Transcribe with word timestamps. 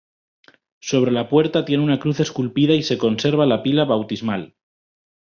Sobre 0.79 1.11
la 1.11 1.29
puerta 1.29 1.63
tiene 1.63 1.83
una 1.83 1.99
cruz 1.99 2.21
esculpida 2.21 2.73
y 2.73 2.81
se 2.81 2.97
conserva 2.97 3.45
la 3.45 3.61
pila 3.61 3.85
bautismal. 3.85 4.55